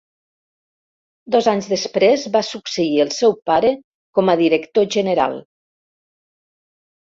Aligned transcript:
Dos 1.35 1.49
anys 1.51 1.67
després 1.73 2.23
va 2.35 2.41
succeir 2.47 2.95
el 3.03 3.11
seu 3.17 3.35
pare 3.51 3.71
com 4.21 4.33
a 4.33 4.37
director 4.41 4.89
general. 4.97 5.39